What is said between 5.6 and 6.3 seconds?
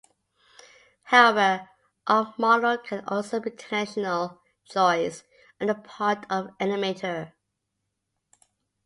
the part